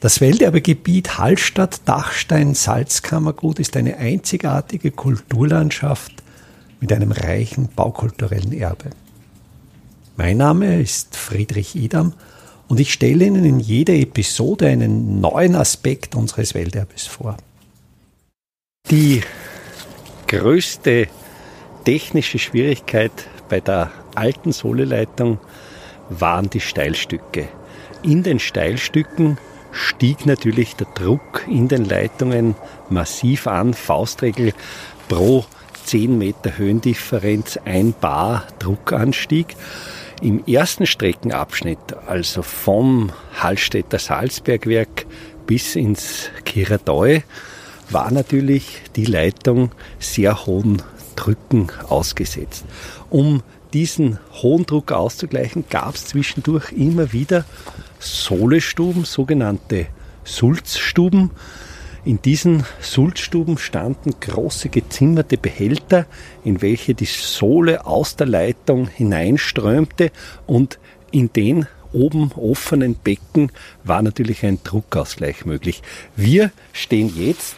[0.00, 6.12] Das Welterbegebiet Hallstatt-Dachstein-Salzkammergut ist eine einzigartige Kulturlandschaft
[6.80, 8.90] mit einem reichen baukulturellen Erbe.
[10.16, 12.12] Mein Name ist Friedrich Idam
[12.68, 17.36] und ich stelle Ihnen in jeder Episode einen neuen Aspekt unseres Welterbes vor.
[18.92, 19.22] Die
[20.28, 21.08] größte
[21.84, 23.10] technische Schwierigkeit
[23.48, 25.40] bei der alten Sohleleitung
[26.08, 27.48] waren die Steilstücke.
[28.04, 29.38] In den Steilstücken
[29.72, 32.54] stieg natürlich der Druck in den Leitungen
[32.90, 33.74] massiv an.
[33.74, 34.52] Faustregel
[35.08, 35.44] pro
[35.84, 39.56] 10 Meter Höhendifferenz ein Bar Druckanstieg.
[40.20, 45.06] Im ersten Streckenabschnitt, also vom Hallstätter Salzbergwerk
[45.46, 47.20] bis ins Kiradeu,
[47.90, 50.82] war natürlich die Leitung sehr hohen
[51.16, 52.64] Drücken ausgesetzt.
[53.10, 53.42] Um
[53.72, 57.44] diesen hohen Druck auszugleichen, gab es zwischendurch immer wieder
[57.98, 59.86] Sohlestuben, sogenannte
[60.24, 61.30] Sulzstuben.
[62.04, 66.06] In diesen Sulzstuben standen große gezimmerte Behälter,
[66.44, 70.12] in welche die Sohle aus der Leitung hineinströmte
[70.46, 70.78] und
[71.10, 73.50] in den oben offenen Becken
[73.84, 75.82] war natürlich ein Druckausgleich möglich.
[76.16, 77.56] Wir stehen jetzt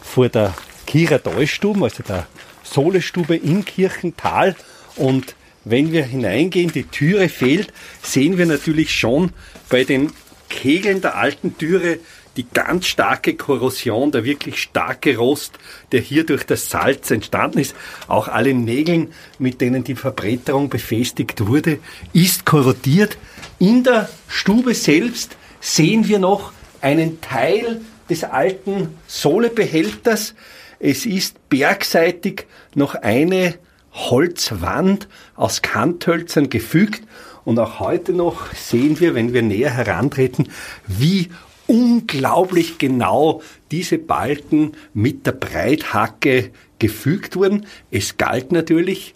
[0.00, 0.54] vor der
[0.86, 2.26] Kira Deustuben, also der
[2.62, 4.56] Sohlestube im Kirchental
[4.96, 5.34] und
[5.64, 9.32] wenn wir hineingehen, die Türe fehlt, sehen wir natürlich schon
[9.68, 10.12] bei den
[10.48, 11.98] Kegeln der alten Türe
[12.36, 15.58] die ganz starke Korrosion, der wirklich starke Rost,
[15.92, 17.74] der hier durch das Salz entstanden ist.
[18.08, 21.78] Auch alle Nägeln, mit denen die Verbretterung befestigt wurde,
[22.12, 23.18] ist korrodiert.
[23.58, 30.34] In der Stube selbst sehen wir noch einen Teil des alten Sohlebehälters.
[30.78, 33.54] Es ist bergseitig noch eine
[33.92, 37.02] Holzwand aus Kanthölzern gefügt.
[37.44, 40.48] Und auch heute noch sehen wir, wenn wir näher herantreten,
[40.86, 41.30] wie
[41.66, 47.66] unglaublich genau diese Balken mit der Breithacke gefügt wurden.
[47.90, 49.14] Es galt natürlich,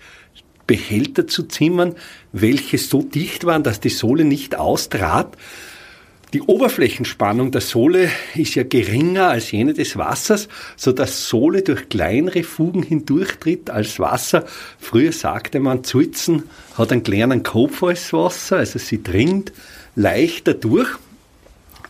[0.66, 1.94] Behälter zu zimmern,
[2.32, 5.36] welche so dicht waren, dass die Sohle nicht austrat.
[6.32, 11.88] Die Oberflächenspannung der Sohle ist ja geringer als jene des Wassers, so dass Sohle durch
[11.88, 14.44] kleinere Fugen hindurchtritt als Wasser.
[14.80, 16.42] Früher sagte man, Zuitzen
[16.76, 19.52] hat einen kleinen Kopf als Wasser, also sie dringt
[19.94, 20.88] leichter durch.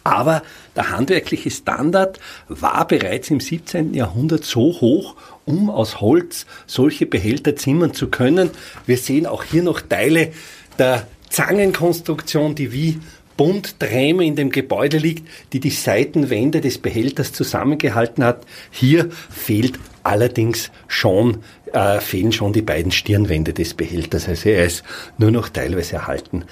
[0.04, 0.42] Aber
[0.76, 3.94] der handwerkliche Standard war bereits im 17.
[3.94, 5.16] Jahrhundert so hoch,
[5.46, 8.50] um aus Holz solche Behälter zimmern zu können.
[8.84, 10.32] Wir sehen auch hier noch Teile
[10.78, 13.00] der Zangenkonstruktion, die wie
[13.36, 18.46] Buntträme in dem Gebäude liegt, die die Seitenwände des Behälters zusammengehalten hat.
[18.70, 21.38] Hier fehlt allerdings schon,
[21.72, 24.28] äh, fehlen schon die beiden Stirnwände des Behälters.
[24.28, 24.84] Also er ist
[25.18, 26.44] nur noch teilweise erhalten.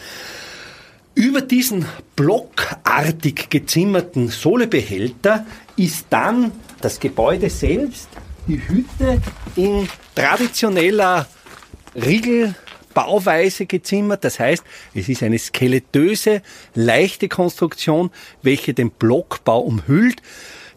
[1.15, 1.87] Über diesen
[2.17, 5.47] blockartig gezimmerten Sohlebehälter
[5.77, 8.09] ist dann das Gebäude selbst,
[8.49, 9.23] die Hütte
[9.55, 11.27] in traditioneller
[11.95, 12.57] Riegel
[12.95, 14.25] Bauweise gezimmert.
[14.25, 16.43] Das heißt, es ist eine skeletöse,
[16.75, 18.11] leichte Konstruktion,
[18.43, 20.23] welche den Blockbau umhüllt.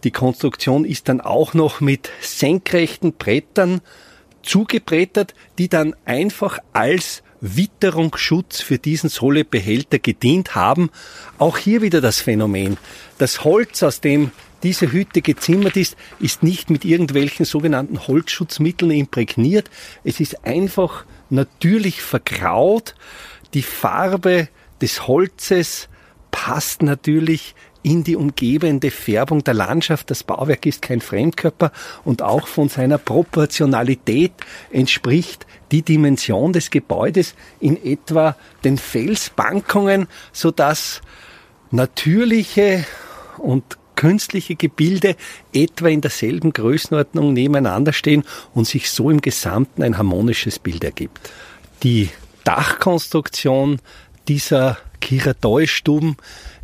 [0.04, 3.82] Die Konstruktion ist dann auch noch mit senkrechten Brettern
[4.44, 10.90] zugebrettert, die dann einfach als Witterungsschutz für diesen Sohlebehälter gedient haben.
[11.38, 12.78] Auch hier wieder das Phänomen.
[13.18, 14.32] Das Holz, aus dem
[14.64, 19.70] diese Hütte gezimmert ist, ist nicht mit irgendwelchen sogenannten Holzschutzmitteln imprägniert.
[20.04, 22.96] Es ist einfach natürlich vergraut.
[23.54, 24.50] Die Farbe
[24.82, 25.90] des Holzes
[26.32, 30.12] passt natürlich in die umgebende Färbung der Landschaft.
[30.12, 31.72] Das Bauwerk ist kein Fremdkörper
[32.04, 34.34] und auch von seiner Proportionalität
[34.72, 41.02] entspricht die Dimension des Gebäudes in etwa den Felsbankungen, sodass
[41.72, 42.86] natürliche
[43.38, 45.18] und künstliche Gebilde
[45.54, 51.30] etwa in derselben Größenordnung nebeneinander stehen und sich so im Gesamten ein harmonisches Bild ergibt.
[51.84, 52.10] Die
[52.46, 53.82] Dachkonstruktion
[54.30, 56.16] dieser Kiradoi-Stuben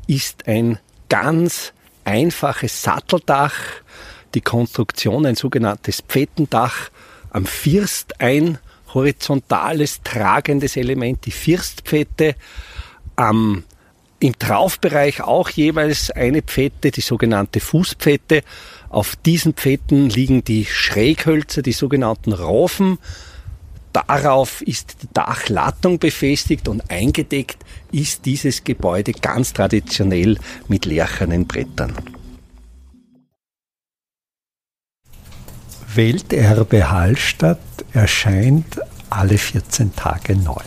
[0.08, 0.80] ist ein
[1.10, 1.74] ganz
[2.06, 3.56] einfaches Satteldach,
[4.34, 6.90] die Konstruktion ein sogenanntes Pfettendach
[7.32, 8.60] am First ein
[8.94, 12.36] horizontales tragendes Element, die Firstpfette,
[13.16, 13.64] am
[14.24, 18.44] im Traufbereich auch jeweils eine Pfette, die sogenannte Fußpfette.
[18.88, 23.00] Auf diesen Pfetten liegen die Schräghölzer, die sogenannten Raufen.
[23.92, 27.58] Darauf ist die Dachlattung befestigt und eingedeckt
[27.92, 30.38] ist dieses Gebäude ganz traditionell
[30.70, 31.94] mit lärchernen Brettern.
[35.94, 37.60] Welterbe Hallstatt
[37.92, 38.80] erscheint
[39.10, 40.64] alle 14 Tage neu.